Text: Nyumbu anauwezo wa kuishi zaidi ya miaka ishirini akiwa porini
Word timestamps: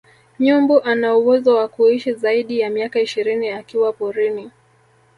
Nyumbu 0.39 0.81
anauwezo 0.83 1.55
wa 1.55 1.67
kuishi 1.67 2.13
zaidi 2.13 2.59
ya 2.59 2.69
miaka 2.69 2.99
ishirini 3.01 3.49
akiwa 3.49 3.93
porini 3.93 4.51